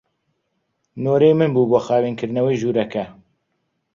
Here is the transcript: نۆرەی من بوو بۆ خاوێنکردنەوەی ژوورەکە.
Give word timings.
نۆرەی 1.03 1.33
من 1.39 1.49
بوو 1.55 1.69
بۆ 1.71 1.79
خاوێنکردنەوەی 1.85 2.59
ژوورەکە. 2.61 3.05